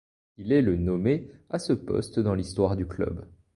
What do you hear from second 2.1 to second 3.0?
dans l'histoire du